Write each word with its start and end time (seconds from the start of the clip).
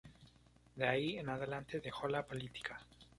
De 0.77 0.87
ahí 0.87 1.19
en 1.19 1.29
adelante 1.29 1.79
dejó 1.79 2.07
la 2.07 2.25
política. 2.25 2.81